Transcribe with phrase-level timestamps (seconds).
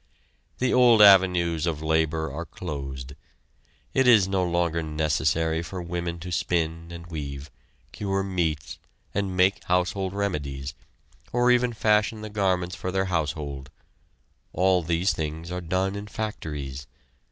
[0.57, 3.13] The old avenues of labor are closed.
[3.93, 7.51] It is no longer necessary for women to spin and weave,
[7.91, 8.79] cure meats,
[9.13, 10.73] and make household remedies,
[11.31, 13.69] or even fashion the garments for their household.
[14.53, 16.87] All these things are done in factories.